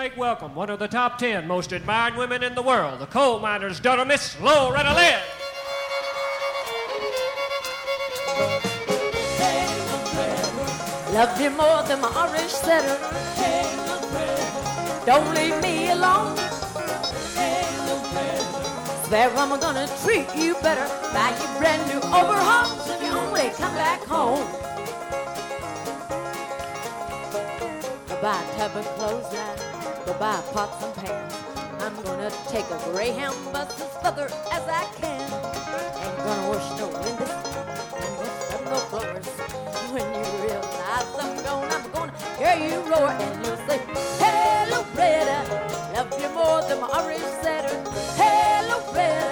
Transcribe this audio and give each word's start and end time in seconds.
make 0.00 0.16
welcome 0.16 0.54
one 0.54 0.70
of 0.70 0.78
the 0.78 0.88
top 0.88 1.18
ten 1.18 1.46
most 1.46 1.72
admired 1.72 2.16
women 2.16 2.42
in 2.42 2.54
the 2.54 2.62
world, 2.62 2.98
the 3.00 3.06
coal 3.08 3.38
miner's 3.38 3.78
daughter, 3.78 4.02
Miss 4.02 4.34
Loretta 4.40 4.94
Lynn. 4.94 5.20
Love 11.12 11.38
you 11.38 11.50
more 11.50 11.82
than 11.82 12.00
my 12.00 12.08
orange 12.16 12.50
setter. 12.50 12.96
Don't 15.04 15.34
leave 15.34 15.60
me 15.60 15.90
alone. 15.90 16.34
Swear 19.04 19.28
I'm 19.36 19.60
gonna 19.60 19.86
treat 20.02 20.34
you 20.34 20.54
better. 20.62 20.88
Buy 21.12 21.36
you 21.38 21.58
brand 21.58 21.86
new 21.88 21.98
overhauls 21.98 22.88
if 22.88 23.02
you 23.02 23.10
only 23.10 23.50
come 23.50 23.74
back 23.74 24.02
home. 24.04 24.46
Buy 28.22 28.42
a 28.42 28.56
tub 28.56 28.76
of 28.76 28.86
clothesline. 28.96 29.79
Go 30.10 30.18
buy 30.18 30.42
pots 30.52 30.82
and 30.82 30.94
pans. 30.96 31.34
I'm 31.78 31.94
gonna 32.02 32.32
take 32.48 32.68
a 32.68 32.78
Greyhound 32.90 33.36
bus 33.52 33.70
as 33.80 33.92
further 34.02 34.26
as 34.50 34.64
I 34.66 34.84
can. 34.98 35.22
Ain't 36.02 36.16
gonna 36.26 36.48
wash 36.50 36.68
no 36.80 36.88
windows. 36.88 37.30
Ain't 37.94 38.16
gonna 38.18 38.34
scrub 38.42 38.64
no 38.64 38.78
floors. 38.90 39.28
When 39.94 40.06
you 40.18 40.26
realize 40.42 41.14
I'm 41.14 41.44
gone, 41.44 41.70
I'm 41.70 41.86
gonna 41.92 42.12
hear 42.40 42.56
you 42.58 42.80
roar 42.90 43.08
and 43.08 43.46
you'll 43.46 43.56
say, 43.68 43.78
Hello, 44.18 44.82
Loretta, 44.96 45.38
love 45.94 46.12
you 46.20 46.28
more 46.34 46.60
than 46.66 46.80
my 46.80 46.88
orange 46.98 47.30
setter. 47.44 47.76
Hello, 48.18 48.78
Loretta, 48.90 49.29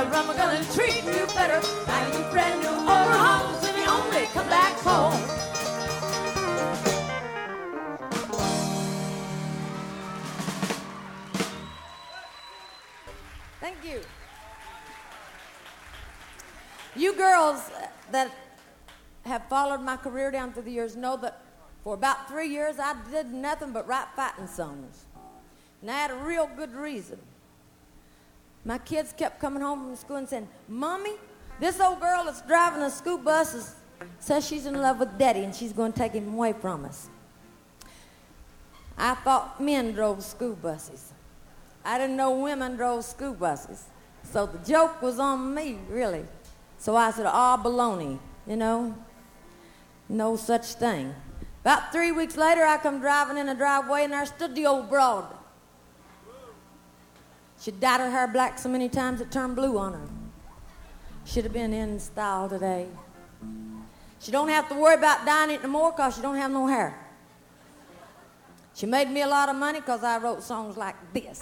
Swear 0.00 0.14
I'm 0.14 0.34
gonna 0.34 0.64
treat 0.72 1.04
you 1.04 1.26
better. 1.34 1.60
Buy 1.86 2.06
you 2.06 2.24
brand 2.30 2.62
new 2.62 2.70
if 3.68 3.76
you 3.76 3.84
only 3.86 4.24
come 4.32 4.48
back 4.48 4.72
home. 4.78 5.20
Thank 13.60 13.76
you. 13.84 14.00
You 16.96 17.14
girls 17.14 17.70
that 18.10 18.30
have 19.26 19.46
followed 19.50 19.82
my 19.82 19.98
career 19.98 20.30
down 20.30 20.54
through 20.54 20.62
the 20.62 20.72
years 20.72 20.96
know 20.96 21.18
that 21.18 21.42
for 21.84 21.92
about 21.92 22.26
three 22.26 22.48
years 22.48 22.76
I 22.78 22.94
did 23.10 23.34
nothing 23.34 23.72
but 23.72 23.86
write 23.86 24.08
fighting 24.16 24.46
songs. 24.46 25.04
And 25.82 25.90
I 25.90 25.94
had 25.94 26.10
a 26.10 26.16
real 26.16 26.48
good 26.56 26.72
reason. 26.72 27.18
My 28.64 28.78
kids 28.78 29.14
kept 29.16 29.40
coming 29.40 29.62
home 29.62 29.86
from 29.86 29.96
school 29.96 30.16
and 30.16 30.28
saying, 30.28 30.48
Mommy, 30.68 31.12
this 31.58 31.80
old 31.80 32.00
girl 32.00 32.24
that's 32.24 32.42
driving 32.42 32.80
the 32.80 32.90
school 32.90 33.18
buses 33.18 33.74
says 34.18 34.46
she's 34.46 34.66
in 34.66 34.80
love 34.80 34.98
with 34.98 35.18
Daddy 35.18 35.40
and 35.40 35.54
she's 35.54 35.72
going 35.72 35.92
to 35.92 35.98
take 35.98 36.12
him 36.12 36.34
away 36.34 36.52
from 36.52 36.84
us. 36.84 37.08
I 38.96 39.14
thought 39.14 39.60
men 39.60 39.92
drove 39.92 40.22
school 40.22 40.54
buses. 40.56 41.12
I 41.84 41.98
didn't 41.98 42.16
know 42.16 42.38
women 42.38 42.76
drove 42.76 43.04
school 43.04 43.32
buses. 43.32 43.84
So 44.24 44.46
the 44.46 44.58
joke 44.58 45.00
was 45.00 45.18
on 45.18 45.54
me, 45.54 45.78
really. 45.88 46.24
So 46.78 46.96
I 46.96 47.10
said, 47.10 47.26
ah, 47.26 47.60
baloney, 47.62 48.18
you 48.46 48.56
know, 48.56 48.94
no 50.08 50.36
such 50.36 50.74
thing. 50.74 51.14
About 51.62 51.92
three 51.92 52.12
weeks 52.12 52.36
later, 52.36 52.64
I 52.64 52.76
come 52.78 53.00
driving 53.00 53.36
in 53.36 53.46
the 53.46 53.54
driveway 53.54 54.04
and 54.04 54.12
there 54.12 54.24
stood 54.26 54.54
the 54.54 54.66
old 54.66 54.88
broad. 54.88 55.26
She 57.60 57.70
dyed 57.70 58.00
her 58.00 58.10
hair 58.10 58.26
black 58.26 58.58
so 58.58 58.70
many 58.70 58.88
times 58.88 59.20
it 59.20 59.30
turned 59.30 59.54
blue 59.54 59.76
on 59.78 59.92
her. 59.92 60.08
Should 61.26 61.44
have 61.44 61.52
been 61.52 61.74
in 61.74 62.00
style 62.00 62.48
today. 62.48 62.88
She 64.18 64.32
don't 64.32 64.48
have 64.48 64.68
to 64.70 64.74
worry 64.74 64.94
about 64.94 65.26
dyeing 65.26 65.50
it 65.50 65.62
no 65.62 65.68
more 65.68 65.92
because 65.92 66.16
she 66.16 66.22
don't 66.22 66.36
have 66.36 66.50
no 66.50 66.66
hair. 66.66 66.98
She 68.74 68.86
made 68.86 69.10
me 69.10 69.20
a 69.20 69.26
lot 69.26 69.50
of 69.50 69.56
money 69.56 69.80
because 69.80 70.02
I 70.02 70.16
wrote 70.16 70.42
songs 70.42 70.78
like 70.78 70.96
this. 71.12 71.38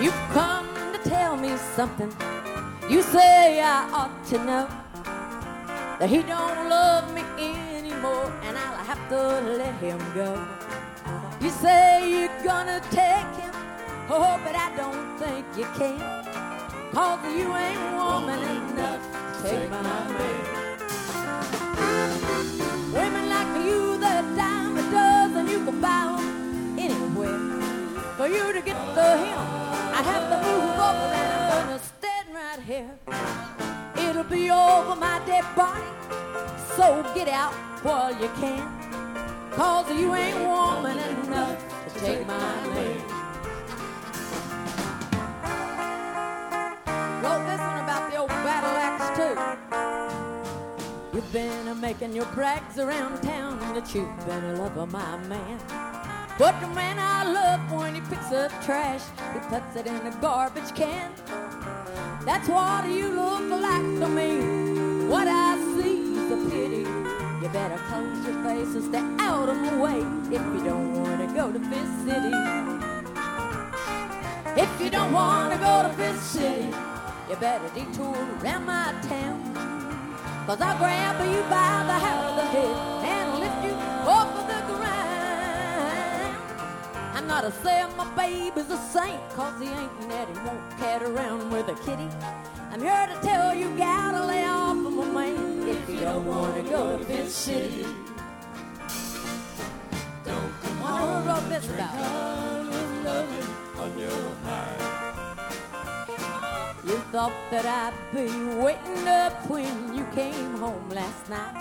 You've 0.00 0.22
come 0.32 0.68
to 0.94 1.00
tell 1.04 1.36
me 1.36 1.54
something. 1.76 2.10
You 2.88 3.02
say 3.02 3.60
I 3.60 3.88
ought 3.92 4.24
to 4.28 4.38
know 4.38 4.68
that 5.98 6.08
he 6.08 6.22
don't 6.22 6.68
love 6.70 7.12
me 7.14 7.22
anymore, 7.38 7.71
and 8.04 8.58
I'll 8.58 8.84
have 8.84 9.08
to 9.10 9.40
let 9.56 9.74
him 9.76 9.98
go. 10.14 10.44
You 11.40 11.50
say 11.50 12.10
you're 12.10 12.44
gonna 12.44 12.80
take 12.90 13.32
him, 13.40 13.54
oh, 14.08 14.40
but 14.44 14.56
I 14.56 14.74
don't 14.76 15.18
think 15.18 15.46
you 15.56 15.64
can. 15.78 15.98
Cause 16.92 17.24
you 17.36 17.54
ain't 17.56 18.01
out 37.42 37.54
while 37.82 38.12
you 38.22 38.28
can. 38.40 38.64
Cause 39.50 39.90
you 40.00 40.14
ain't 40.14 40.38
woman 40.46 40.98
enough 40.98 41.58
to 41.84 42.00
take 42.00 42.26
my 42.26 42.54
man. 42.74 42.98
Wrote 47.22 47.44
this 47.50 47.62
one 47.70 47.80
about 47.86 48.04
the 48.10 48.16
old 48.22 48.34
battle 48.46 48.76
axe 48.88 49.08
too. 49.18 49.34
You've 51.14 51.32
been 51.32 51.68
a 51.68 51.74
making 51.74 52.12
your 52.14 52.26
brags 52.36 52.78
around 52.78 53.20
town 53.22 53.58
that 53.74 53.92
you've 53.94 54.26
been 54.26 54.44
a 54.44 54.54
lover, 54.62 54.86
my 54.86 55.16
man. 55.32 55.58
But 56.38 56.54
the 56.60 56.68
man 56.68 56.96
I 56.98 57.30
love 57.38 57.60
when 57.72 57.94
he 57.96 58.00
picks 58.02 58.32
up 58.32 58.50
trash, 58.64 59.02
he 59.34 59.40
puts 59.52 59.76
it 59.76 59.86
in 59.86 60.00
a 60.12 60.14
garbage 60.20 60.72
can. 60.74 61.10
That's 62.24 62.48
what 62.48 62.88
you 62.88 63.08
look 63.08 63.50
like 63.68 63.88
to 64.00 64.08
me. 64.08 64.30
What 65.12 65.28
I 65.28 65.51
better 67.52 67.76
close 67.88 68.26
your 68.26 68.42
face 68.44 68.74
and 68.74 68.84
stay 68.84 69.24
out 69.24 69.46
of 69.46 69.60
the 69.60 69.76
way 69.76 70.00
if 70.34 70.40
you 70.40 70.64
don't 70.64 70.94
want 70.94 71.20
to 71.20 71.26
go 71.34 71.52
to 71.52 71.60
Fist 71.60 72.04
City. 72.06 72.32
If 74.56 74.80
you 74.80 74.88
don't 74.88 75.12
want 75.12 75.52
to 75.52 75.58
go 75.58 75.82
to 75.82 75.90
Fist 75.90 76.32
City, 76.32 76.68
you 77.28 77.36
better 77.36 77.68
detour 77.74 78.16
around 78.40 78.64
my 78.64 78.94
town. 79.02 79.52
Cause 80.46 80.62
I'll 80.62 80.78
grab 80.78 81.20
you 81.20 81.42
by 81.42 81.84
the 81.90 81.98
hair 82.04 82.24
of 82.24 82.36
the 82.36 82.46
head 82.56 82.76
and 83.04 83.38
lift 83.38 83.64
you 83.66 83.74
off 84.08 84.28
of 84.34 84.46
the 84.48 84.74
ground. 84.74 86.36
I'm 87.14 87.26
not 87.26 87.44
a 87.44 87.52
saying 87.62 87.94
my 87.98 88.08
baby's 88.16 88.70
a 88.70 88.78
saint, 88.78 89.20
cause 89.34 89.60
he 89.60 89.68
ain't 89.68 90.08
that 90.08 90.26
he 90.28 90.34
won't 90.46 90.70
cat 90.78 91.02
around 91.02 91.50
with 91.52 91.68
a 91.68 91.74
kitty. 91.84 92.08
I'm 92.70 92.80
here 92.80 93.06
to 93.06 93.20
tell 93.20 93.54
you, 93.54 93.68
to 93.76 94.26
lay 94.26 94.44
off 94.46 94.86
of 94.86 94.92
my 94.92 95.04
man 95.04 95.71
don't 96.12 96.26
want 96.26 96.54
to 96.54 96.62
go 96.70 96.98
to 96.98 97.04
Fist 97.06 97.36
City. 97.36 97.86
Don't 100.24 100.52
come 100.62 100.82
on, 100.82 101.26
wrote 101.26 101.48
this 101.48 101.66
about. 101.70 101.94
You 106.84 106.98
thought 107.12 107.32
that 107.50 107.64
I'd 107.64 107.94
be 108.12 108.28
waiting 108.62 109.08
up 109.08 109.48
when 109.48 109.94
you 109.94 110.04
came 110.14 110.56
home 110.58 110.90
last 110.90 111.30
night. 111.30 111.56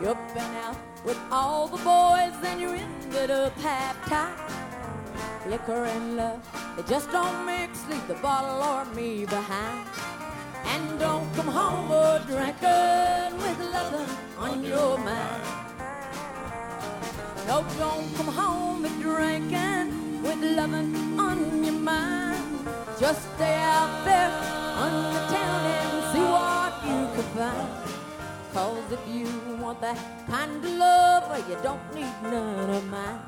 You've 0.00 0.34
been 0.34 0.54
out 0.66 0.76
with 1.04 1.18
all 1.32 1.66
the 1.66 1.78
boys 1.78 2.34
and 2.44 2.60
you 2.60 2.70
ended 2.70 3.30
up 3.30 3.54
half 3.58 3.96
tight. 4.08 4.38
Liquor 5.48 5.84
and 5.84 6.16
love, 6.16 6.40
they 6.76 6.84
just 6.84 7.10
don't 7.10 7.44
mix. 7.44 7.88
Leave 7.88 8.06
the 8.06 8.14
bottle 8.14 8.62
or 8.62 8.84
me 8.94 9.24
behind. 9.24 10.11
And 10.64 10.98
don't 10.98 11.34
come 11.34 11.48
home 11.48 11.90
a 11.90 12.22
drinking 12.26 13.36
with 13.38 13.58
loving 13.72 14.10
on 14.38 14.64
your 14.64 14.98
mind. 14.98 15.42
No, 17.46 17.64
don't 17.78 18.14
come 18.16 18.28
home 18.28 18.84
a 18.84 18.88
drinking 19.00 20.22
with 20.22 20.42
loving 20.42 21.18
on 21.18 21.64
your 21.64 21.74
mind. 21.74 22.68
Just 22.98 23.22
stay 23.34 23.56
out 23.56 24.04
there 24.04 24.30
on 24.82 24.92
the 25.14 25.20
town 25.34 25.60
and 25.78 26.12
see 26.12 26.26
what 26.36 26.72
you 26.84 27.00
can 27.14 27.28
find. 27.36 27.82
Cause 28.52 28.92
if 28.92 29.00
you 29.08 29.26
want 29.60 29.80
that 29.80 29.98
kind 30.28 30.64
of 30.64 30.70
love, 30.72 31.48
you 31.48 31.56
don't 31.62 31.94
need 31.94 32.14
none 32.22 32.70
of 32.70 32.86
mine. 32.88 33.18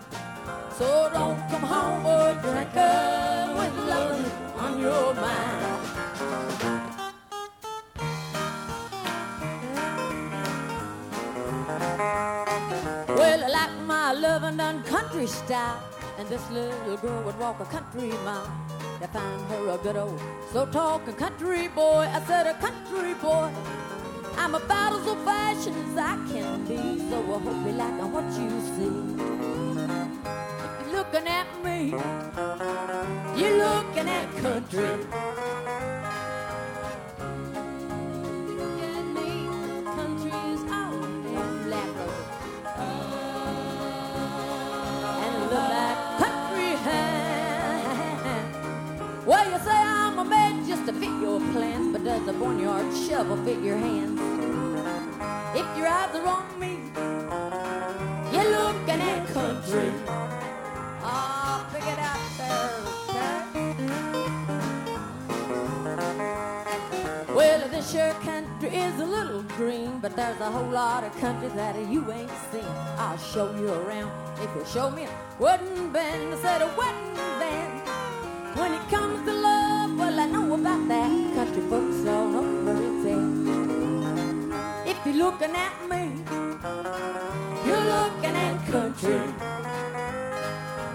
So 0.79 1.09
don't 1.13 1.39
come 1.49 1.63
home 1.63 2.05
a 2.05 2.35
drinking 2.43 3.57
with 3.59 3.89
love 3.89 4.59
on 4.59 4.81
your 4.81 5.15
mind. 5.15 6.84
Loving 14.35 14.57
done 14.57 14.83
country 14.83 15.29
style, 15.29 15.81
and 16.19 16.29
this 16.29 16.43
little 16.51 16.97
girl 16.97 17.23
would 17.23 17.39
walk 17.39 17.61
a 17.61 17.65
country 17.67 18.09
mile 18.25 18.51
to 19.01 19.07
find 19.07 19.41
her 19.43 19.69
a 19.69 19.79
good 19.79 19.97
old 19.97 20.21
so 20.53 20.67
talking 20.67 21.15
country 21.15 21.69
boy. 21.69 22.05
I 22.17 22.21
said 22.27 22.49
a 22.49 22.55
country 22.55 23.15
boy. 23.15 23.49
I'm 24.37 24.57
about 24.57 24.99
as 24.99 25.07
old 25.07 25.21
fashioned 25.21 25.77
as 25.91 25.99
I 25.99 26.15
can 26.33 26.65
be, 26.65 26.99
so 27.09 27.17
I 27.35 27.39
hope 27.45 27.67
you 27.67 27.75
like 27.83 27.97
what 28.15 28.25
you 28.41 28.51
see. 28.75 28.95
If 30.67 30.87
you're 30.87 30.97
looking 30.99 31.27
at 31.29 31.49
me, 31.65 31.79
you're 33.41 33.59
looking 33.67 34.09
at 34.19 34.27
country. 34.43 35.34
To 50.87 50.93
fit 50.93 51.09
your 51.23 51.41
plans, 51.53 51.93
but 51.93 52.05
does 52.05 52.29
a 52.29 52.33
barnyard 52.35 52.95
shovel 52.95 53.37
fit 53.39 53.59
your 53.63 53.79
hands? 53.79 54.21
If 55.55 55.77
your 55.79 55.87
eyes 55.87 56.15
are 56.15 56.27
on 56.27 56.61
me, 56.61 56.79
you're 58.31 58.51
looking 58.51 59.01
at 59.01 59.27
country. 59.33 59.91
Oh, 61.03 61.67
pick 61.73 61.87
it 61.87 61.99
out 61.99 62.21
there? 62.37 62.85
Well, 67.35 67.69
this 67.71 67.91
sure 67.91 68.13
country 68.21 68.69
is 68.77 69.01
a 69.01 69.07
little 69.07 69.43
green, 69.57 70.01
but 70.01 70.15
there's 70.15 70.41
a 70.41 70.51
whole 70.51 70.69
lot 70.69 71.03
of 71.03 71.17
country 71.19 71.49
that 71.57 71.77
you 71.89 72.13
ain't 72.13 72.31
seen. 72.53 72.65
I'll 72.99 73.17
show 73.17 73.51
you 73.57 73.73
around 73.73 74.13
if 74.39 74.55
you 74.55 74.65
show 74.71 74.91
me 74.91 75.05
a 75.05 75.11
wedding 75.39 75.91
band. 75.93 76.35
I 76.35 76.37
said 76.43 76.61
a 76.61 76.67
wedding 76.77 77.15
band. 77.41 77.81
When 78.59 78.73
it 78.73 78.89
comes 78.89 79.25
to 79.27 79.33
love, 79.33 79.99
well, 79.99 80.21
I 80.21 80.27
know 80.27 80.44
looking 85.25 85.57
at 85.57 85.75
me, 85.89 86.03
you're 87.67 87.87
looking 87.97 88.37
at 88.47 88.57
country. 88.71 89.23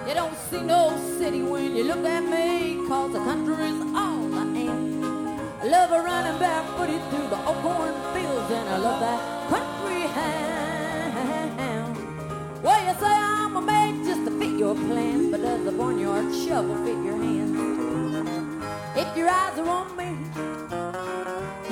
You 0.08 0.14
don't 0.14 0.38
see 0.48 0.62
no 0.62 0.82
city 1.18 1.42
when 1.42 1.76
you 1.76 1.84
look 1.86 2.06
at 2.06 2.24
me, 2.24 2.78
cause 2.88 3.12
the 3.12 3.18
country's 3.30 3.82
all 4.02 4.36
I 4.36 4.46
am. 4.68 5.40
I 5.64 5.66
love 5.66 5.92
a 5.92 6.02
running 6.04 6.38
barefooted 6.38 7.02
through 7.10 7.28
the 7.34 7.40
old 7.48 7.58
cornfields, 7.64 8.52
and 8.58 8.70
I 8.70 8.78
love 8.78 9.00
that 9.00 9.20
country 9.50 10.02
ham. 10.18 11.96
Well, 12.62 12.82
you 12.88 12.94
say 13.00 13.16
I'm 13.34 13.56
a 13.56 13.62
made 13.62 14.06
just 14.06 14.26
to 14.26 14.32
fit 14.40 14.60
your 14.60 14.76
plans, 14.76 15.32
but 15.32 15.42
does 15.42 15.64
the 15.66 15.72
barnyard 15.72 16.32
shovel 16.36 16.76
fit 16.86 17.00
your 17.04 17.18
hands? 17.18 17.58
If 18.96 19.18
your 19.18 19.28
eyes 19.28 19.58
are 19.58 19.70
on 19.80 19.88
me, 19.98 20.10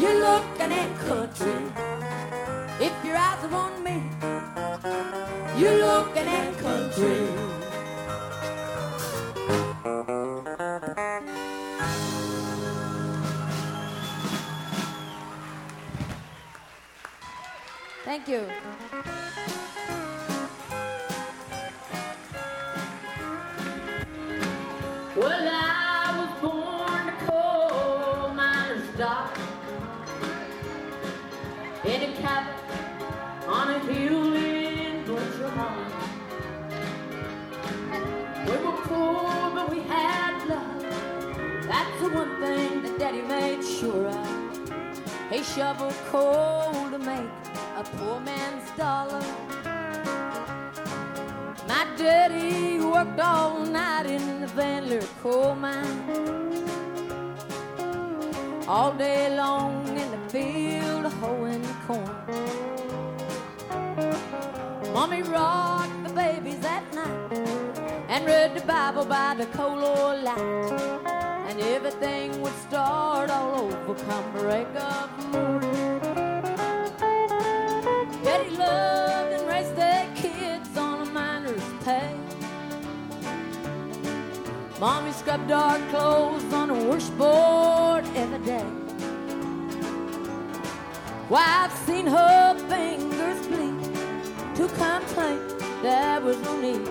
you're 0.02 0.20
looking 0.28 0.72
at 0.82 0.90
country. 1.06 1.87
If 2.80 2.94
your 3.04 3.18
eyes 3.18 3.44
are 3.44 3.54
on 3.56 3.84
me, 3.84 4.04
you're 5.60 5.80
looking 5.80 6.28
at 6.28 6.58
country. 6.60 7.28
Thank 18.06 18.28
you. 18.28 19.57
In 31.88 32.02
a 32.10 32.14
cabin 32.22 32.54
on 33.48 33.70
a 33.70 33.80
hill 33.80 34.36
in 34.36 35.06
Georgia. 35.06 35.50
We 38.46 38.56
were 38.66 38.78
poor, 38.90 39.52
but 39.56 39.70
we 39.70 39.80
had 39.82 40.48
love. 40.50 40.82
That's 41.66 42.02
the 42.02 42.10
one 42.10 42.42
thing 42.42 42.82
that 42.84 43.00
Daddy 43.00 43.22
made 43.22 43.64
sure 43.64 44.08
of. 44.08 44.38
He 45.32 45.44
shoveled 45.44 45.96
coal 46.12 46.90
to 46.92 47.00
make 47.00 47.32
a 47.78 47.84
poor 47.84 48.20
man's 48.20 48.70
dollar. 48.72 49.24
My 51.68 51.86
daddy 51.98 52.80
worked 52.80 53.20
all 53.20 53.66
night 53.66 54.08
in 54.08 54.42
the 54.42 54.48
Van 54.48 54.84
coal 55.22 55.56
mine. 55.56 56.04
All 58.68 58.92
day 58.94 59.36
long 59.38 59.87
field 60.30 61.06
hoeing 61.06 61.64
corn. 61.86 62.16
Mommy 64.94 65.22
rocked 65.22 66.04
the 66.04 66.14
babies 66.14 66.64
at 66.66 66.84
night 66.94 67.48
and 68.10 68.26
read 68.26 68.56
the 68.56 68.66
Bible 68.66 69.06
by 69.06 69.36
the 69.36 69.46
coal 69.48 69.80
oil 69.80 70.22
light. 70.22 70.72
And 71.48 71.62
everything 71.62 72.42
would 72.42 72.54
start 72.68 73.30
all 73.30 73.72
over 73.72 73.96
come 74.04 74.32
break 74.34 74.68
of 74.76 75.32
morning. 75.32 76.02
Daddy 78.24 78.50
loved 78.50 79.34
and 79.34 79.48
raised 79.48 79.76
their 79.78 80.06
kids 80.16 80.78
on 80.78 81.08
a 81.08 81.12
miner's 81.12 81.64
pay. 81.86 82.14
Mommy 84.80 85.12
scrubbed 85.14 85.52
our 85.52 85.80
clothes 85.90 86.54
on 86.54 86.70
a 86.70 86.84
washboard 86.90 87.77
Why, 91.30 91.44
I've 91.66 91.74
seen 91.80 92.08
her 92.08 92.56
fingers 92.70 93.48
bleed 93.48 93.84
to 94.56 94.68
complain 94.70 95.40
there 95.82 96.22
was 96.22 96.38
no 96.40 96.56
need. 96.62 96.88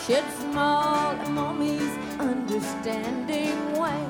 She'd 0.00 0.24
smile 0.40 1.14
at 1.14 1.30
Mommy's 1.30 1.94
understanding 2.18 3.76
way. 3.76 4.02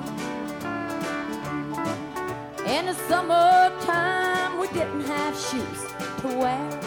In 2.64 2.86
the 2.86 2.94
summertime, 3.08 4.60
we 4.60 4.68
didn't 4.68 5.06
have 5.06 5.34
shoes 5.36 5.80
to 6.20 6.28
wear. 6.38 6.80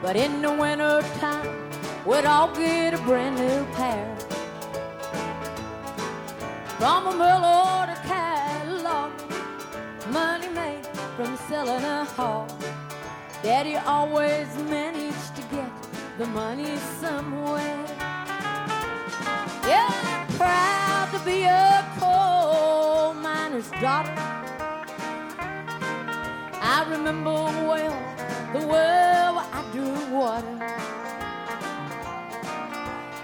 But 0.00 0.14
in 0.14 0.40
the 0.40 0.52
wintertime, 0.52 1.68
we'd 2.06 2.26
all 2.26 2.54
get 2.54 2.94
a 2.94 2.98
brand 2.98 3.38
new 3.38 3.64
pair. 3.72 4.16
From 6.78 7.08
a 7.08 7.16
mail 7.16 7.85
from 11.16 11.34
selling 11.48 11.82
a 11.82 12.04
hog. 12.04 12.50
Daddy 13.42 13.76
always 13.76 14.48
managed 14.68 15.34
to 15.34 15.42
get 15.50 15.70
the 16.18 16.26
money 16.26 16.76
somewhere. 17.00 17.84
Yeah, 19.66 19.88
I'm 20.04 20.26
proud 20.36 21.08
to 21.12 21.18
be 21.24 21.44
a 21.44 21.82
coal 21.98 23.14
miner's 23.14 23.70
daughter. 23.80 24.12
I 26.60 26.86
remember 26.90 27.32
well 27.32 27.96
the 28.52 28.66
well 28.66 29.38
I 29.38 29.64
drew 29.72 29.96
water. 30.14 30.56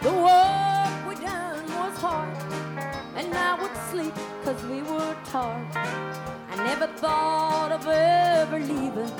The 0.01 0.13
work 0.27 1.09
we 1.09 1.23
done 1.23 1.67
was 1.67 1.99
hard, 1.99 2.35
and 3.17 3.35
I 3.35 3.61
would 3.61 3.77
sleep 3.91 4.15
cause 4.45 4.65
we 4.65 4.81
were 4.81 5.15
tired. 5.27 6.32
I 6.53 6.57
never 6.57 6.87
thought 6.87 7.73
of 7.73 7.87
ever 7.89 8.59
leaving 8.59 9.11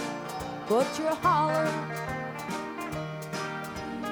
Butcher 0.69 1.09
Holler. 1.23 1.65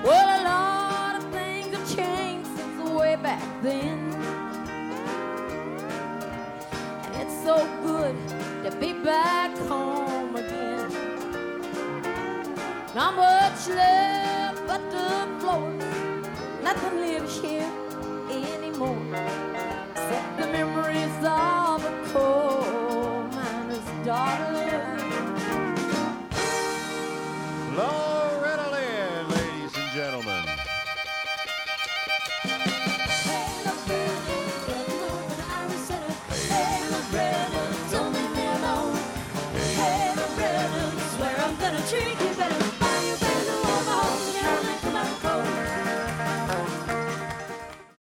Well, 0.02 0.40
a 0.40 0.42
lot 0.42 1.16
of 1.16 1.30
things 1.30 1.76
have 1.76 1.96
changed 1.96 2.48
since 2.56 2.82
the 2.82 2.94
way 2.94 3.16
back 3.16 3.42
then. 3.60 3.98
And 7.04 7.14
it's 7.16 7.44
so 7.44 7.56
good 7.82 8.16
to 8.64 8.74
be 8.80 8.94
back 8.94 9.54
home 9.68 10.34
again. 10.36 10.88
Not 12.94 13.16
much 13.16 13.68
left 13.68 14.66
but 14.66 14.80
the 14.90 15.28
floor. 15.40 15.70
Nothing 16.62 17.00
lives 17.00 17.38
here 17.38 17.70
anymore 18.30 18.96
except 19.92 20.38
the 20.38 20.46
memories 20.46 21.16
of 21.22 21.59
daughter. 24.10 24.49